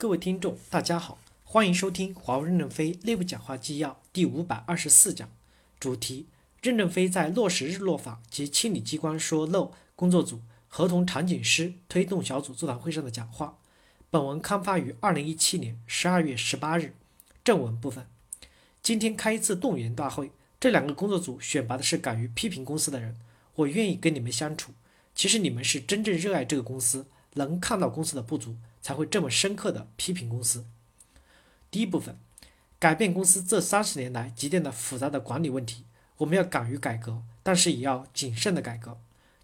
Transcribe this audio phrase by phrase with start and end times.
[0.00, 5.28] 各位听众，大家好，欢迎收听华为任正非内部讲话纪要第五百二十四讲，
[5.78, 6.24] 主题：
[6.62, 13.58] 任正非在落实日落法及清理机关说漏工作组合同场景师推动小组座谈会上的讲话。
[14.08, 16.94] 本文刊发于二零一七年十二月十八日。
[17.44, 18.06] 正文部分，
[18.82, 23.18] 今天开一次动员大会，这两个工作组选拔的是敢于批评公司的人。
[23.56, 24.72] 我愿意跟你们相处。
[25.14, 27.04] 其实你们是真正热爱这个公司，
[27.34, 28.56] 能看到公司的不足。
[28.80, 30.64] 才会这么深刻的批评公司。
[31.70, 32.18] 第一部分，
[32.78, 35.84] 改变公司这三十年来积淀的复杂的管理问题，
[36.18, 38.98] 我们要敢于改革，但是也要谨慎的改革。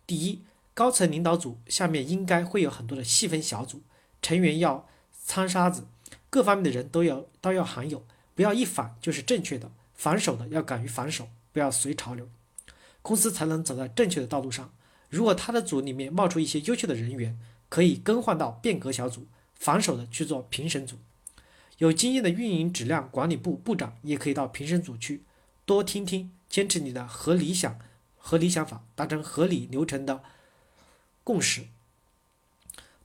[0.07, 0.43] 第一，
[0.75, 3.83] 高层领导组下面应该会有很多的细分小组，
[4.21, 4.89] 成员要
[5.25, 5.87] 掺沙子，
[6.31, 12.29] 各方面的人都要都要含有，不要一反就是正确的，防守的要敢于防守，不要随潮流，
[13.03, 14.73] 公司才能走在正确的道路上。
[15.09, 17.39] 如果他的组里面冒出一些优秀的人员，
[17.69, 20.97] 可以更换到变革小组，防守的去做评审组。
[21.79, 25.23] 有经验的运营质量管理部部长也可以到评审组去，
[25.67, 27.79] 多听听，坚持你的合理想、
[28.17, 30.23] 合理想法，达成合理流程的
[31.23, 31.67] 共识。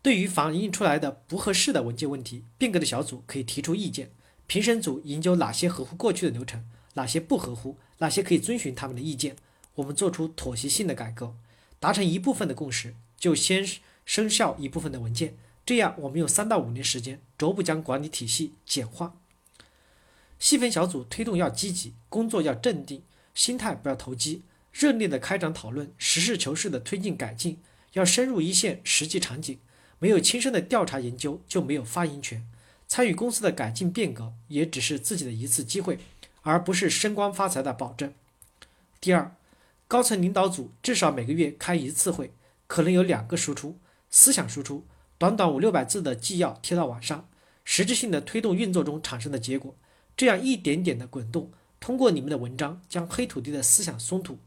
[0.02, 4.11] 对于反映出来的不合适的文件问题，变革的小组可以提出意见，
[4.47, 9.35] 评审组研究哪些合乎过去的流程，哪些不合乎，哪些可以遵循他们的意见，
[9.75, 11.35] 我们做出妥协性的改革，
[11.80, 13.67] 达成一部分的共识，就先。
[14.05, 15.35] 生效一部分的文件，
[15.66, 19.16] 这样我们用三到五年时间逐步将管理体系简化。
[20.39, 24.41] 细分小组推动要积极，工作要镇定，心态不要投机，
[24.72, 27.59] 热烈的开展讨论，实事求是的推进改进，
[27.94, 29.59] 要深入一线实际场景。
[29.99, 32.44] 没有亲身的调查研究，就没有发言权。
[32.88, 35.99] 参与公司的改进变革，也只是自己的一次机会，
[36.41, 38.11] 而不是升官发财的保证。
[38.99, 39.35] 第二，
[39.88, 42.33] 高层领导组至少每个月开一次会，
[42.66, 43.77] 可能有两个输出。
[44.11, 44.85] 思想输出，
[45.17, 47.29] 短短五六百字的纪要贴到网上，
[47.63, 49.75] 实质性的推动运作中产生的结果，
[50.17, 54.37] 这样一点点的滚动，通过你们的文章将黑土地的思想松土，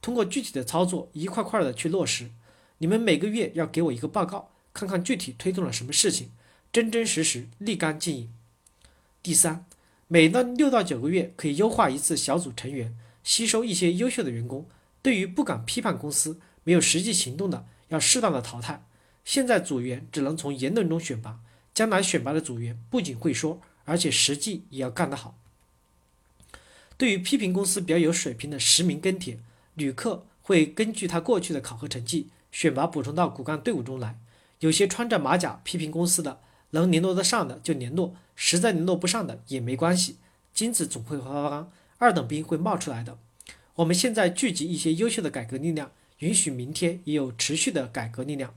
[0.00, 2.30] 通过具体的操作一块块的去落实。
[2.78, 6.30] 你们每个月要给我一个报告，看看具体推动了什么事情，
[6.72, 8.32] 真真实实立竿见影。
[9.22, 9.66] 第三，
[10.08, 14.66] 每到六到九个月可以优化一次小组成员，吸收一些优秀的员工。
[15.02, 18.86] 对于不敢批判公司、没有实际行动的，要适当的淘汰。
[19.24, 21.40] 现在组员只能从言论中选拔，
[21.72, 25.36] 将来选拔的组员不仅会说，而且实际也要干得好。
[26.96, 29.38] 对于批评公司比较有水平的实名跟帖，
[29.74, 34.18] 旅客会根据他过去的考核成绩选拔补充到骨干队伍中来。
[34.58, 40.16] 有些穿着马甲批评公司的，能联络得上的就联络，实在联络不上的也没关系。
[40.52, 43.16] 金子总会发光，二等兵会冒出来的。
[43.76, 48.54] 我们现在聚集一些优秀的改革力量，允许明天也有持续的改革力量。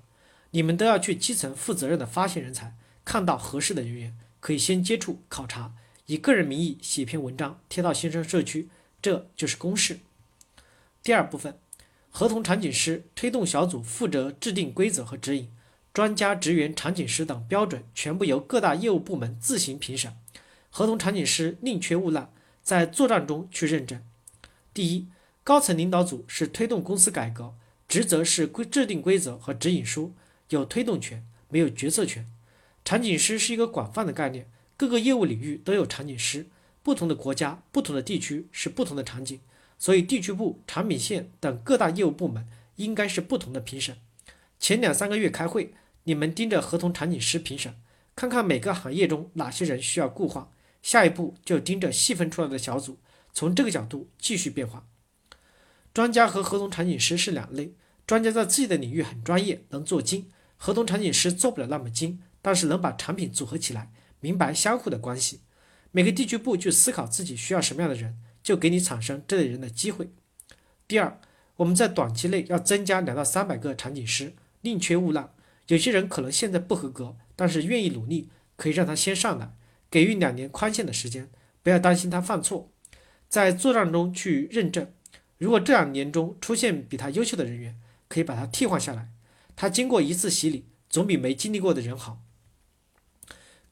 [0.55, 5.73] 你们都要去基层负责任的发现人才，看到合适的人员，可以先接触考察，
[6.05, 8.69] 以个人名义写篇文章贴到新生社区，
[9.01, 9.99] 这就是公示。
[11.01, 11.57] 第二部分，
[12.11, 15.49] 合同场景师推动小组负责制定规则和指引，
[15.91, 20.13] 专家、职员、场景师等标准全部由各大业务部门自行评审，
[20.69, 22.29] 合同场景师宁缺毋滥，
[22.61, 23.99] 在作战中去认证。
[24.71, 25.07] 第一，
[25.43, 27.55] 高层领导组是推动公司改革，
[27.87, 30.13] 职责是规制定规则和指引书。
[30.49, 32.27] 有推动权，没有决策权。
[32.85, 36.47] 场景师是一个广泛的概念，各个业务领域都有场景师。
[36.81, 39.39] 不同的国家、不同的地区是不同的场景，
[39.79, 42.45] 所以地区部、产品线等各大业务部门
[42.75, 43.95] 应该是不同的评审。
[44.59, 47.75] 前两三个月开会，你们盯着合同场景师评审，
[48.15, 50.51] 看看每个行业中哪些人需要固化。
[50.81, 52.97] 下一步就盯着细分出来的小组，
[53.31, 54.85] 从这个角度继续变化。
[55.93, 57.71] 专家和合同场景师是两类，
[58.05, 60.29] 专家在自己的领域很专业，能做精。
[60.57, 65.41] 合同场景师做不了那么精，但是能把产品组合起来，明白相互的关系。
[65.91, 70.09] 每个地区部去思考自己需要什么样的人，就给你产生这类人的机会。
[70.87, 71.19] 第二，
[71.57, 75.33] 我们在短期内要增加两到三百个场景师，宁缺毋滥。
[75.67, 79.53] 有些人可能现在不合格，但是愿意努力，可以让他先上来，
[79.89, 81.29] 给予两年宽限的时间，
[81.61, 82.69] 不要担心他犯错，
[83.29, 84.91] 在作战中去认证。
[85.37, 87.77] 如果这两年中出现比他优秀的人员，
[88.13, 89.09] 可以把它替换下来。
[89.55, 92.21] 他经过一次洗礼，总比没经历过的人好。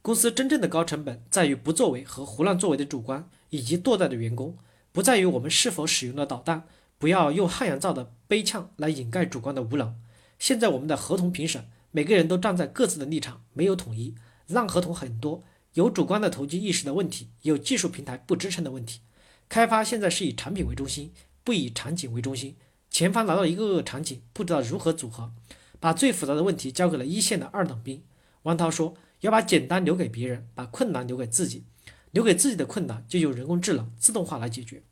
[0.01, 4.57] 公司真正的高成本在于不作为和胡乱作为的主观以及堕怠的员工，
[4.91, 6.67] 不在于我们是否使用了导弹。
[6.97, 9.99] 不要用汉阳造的悲呛来掩盖主观的无能。
[10.37, 14.15] 现在我们的合同评审，每个人都站在各自的立场，没有统一，
[14.47, 15.43] 烂合同很多，
[15.73, 19.01] 有主观的投机意识的问题，有技术平台不支撑的问题。
[19.49, 21.11] 开发现在是以产品为中心，
[21.43, 22.55] 不以场景为中心。
[22.91, 25.31] 前方拿到一个个场景，不知道如何组合。
[25.79, 28.03] 把最复杂的问题交给了一线的二等兵。
[28.43, 31.63] 王涛说：“要把简单留给别人，把困难留给自己。
[32.11, 34.83] 留给自己的困难就由人工智能自动化来解决。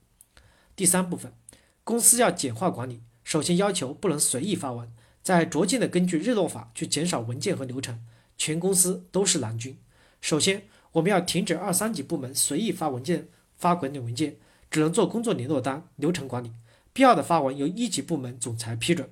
[0.75, 1.33] 第三部分，
[1.83, 4.89] 公司要简化管理，首先要求不能随意发文，
[5.21, 8.03] 再逐渐的根据日落法去减少文件和流程。
[8.37, 9.77] 全公司都是蓝军。
[10.21, 10.63] 首先，
[10.93, 14.37] 我们要停止二三级部门随意发文件、发管理文件，
[14.71, 16.53] 只能做工作联络单、流程管理。
[16.99, 19.09] 必要的发文由一级部门总裁批准。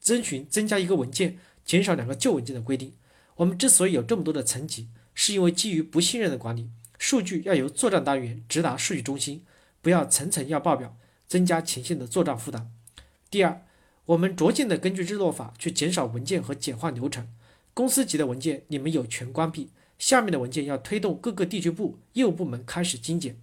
[0.00, 1.36] 遵循增加一个文件、
[1.66, 2.94] 减少两个旧文件的规定。
[3.34, 9.44] 我们之所以有这么多的层级，是因为基于不信任的管理，数据要由作战单元直达数据中心，
[9.82, 10.96] 不要层层要报表，
[11.28, 12.72] 增加前线的作战负担。
[13.28, 13.60] 第二，
[14.06, 17.28] 我们逐渐的根据日落法去减少文件和简化流程。
[17.74, 19.68] 公司级的文件你们有权关闭，
[19.98, 23.36] 下面的文件要推动各个地区部、业务部门开始精简。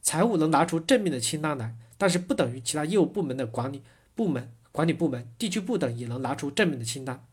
[0.00, 3.80] 财务能拿出正面的清单来，但是不等于其他业务部门的管理
[4.14, 7.24] 部门、管理部门、地区部等也能拿出正面的清单。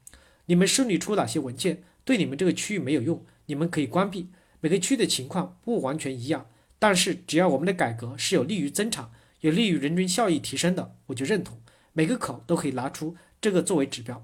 [0.45, 4.29] 你们梳理出哪些文件对你们这个区域没有用，你们可以关闭。
[4.62, 6.45] 每个区的情况不完全一样，
[6.79, 11.59] 但是只要我们的改革是有利于增长、有利于人均效益提升的，我就认同。
[11.91, 14.24] 每个口都可以拿出这个作为指标。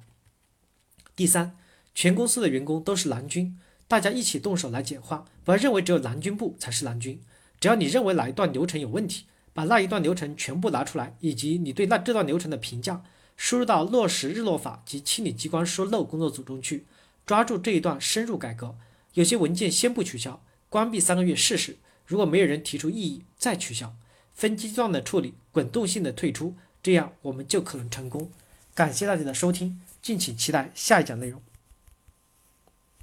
[1.14, 1.58] 第三。
[1.94, 3.60] 全公司的员工都是蓝军，
[3.90, 7.20] 大家一起动手来简化，不要认为只有蓝军部才是蓝军。
[7.60, 9.26] 只要你认为哪一段流程有问题，
[9.58, 13.02] 把那一段流程全部拿出来，以及你对那这段流程的评价，
[13.36, 16.86] 输入到落实日落法及清理机关说漏工作组中去，
[17.26, 18.76] 抓住这一段深入改革。
[19.16, 23.96] 有些文件先不取消，关闭三个月试试，如果没有人提出异议，再取消，
[24.36, 26.54] 分阶段的处理，滚动性的退出，
[26.84, 28.30] 这样我们就可能成功。
[28.76, 31.42] 感谢大家的收听，敬请期待下一讲内容。